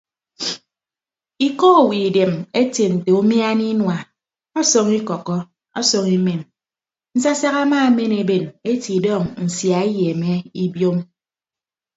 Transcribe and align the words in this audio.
Ikọ 1.47 1.67
owo 1.79 1.91
idem 2.07 2.33
etie 2.59 2.87
nte 2.95 3.09
umiana 3.21 3.63
inua 3.71 3.97
ọsọñ 4.59 4.87
ikọkkọ 4.97 5.35
ọsọñ 5.79 6.05
imen 6.17 6.41
nsasak 7.15 7.55
amaamen 7.63 8.11
eben 8.21 8.43
etidọọñ 8.71 9.23
nsia 9.43 9.77
eyeeme 9.87 10.31
ibiom. 10.63 10.97